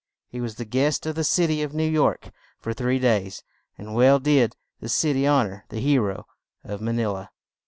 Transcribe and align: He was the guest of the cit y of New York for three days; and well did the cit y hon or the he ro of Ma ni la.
He 0.29 0.41
was 0.41 0.55
the 0.55 0.65
guest 0.65 1.05
of 1.05 1.13
the 1.13 1.23
cit 1.23 1.51
y 1.51 1.57
of 1.57 1.75
New 1.75 1.87
York 1.87 2.31
for 2.59 2.73
three 2.73 2.97
days; 2.97 3.43
and 3.77 3.93
well 3.93 4.17
did 4.19 4.55
the 4.79 4.89
cit 4.89 5.15
y 5.15 5.25
hon 5.25 5.45
or 5.45 5.65
the 5.69 5.79
he 5.79 5.99
ro 5.99 6.25
of 6.63 6.81
Ma 6.81 6.91
ni 6.91 7.05
la. 7.05 7.27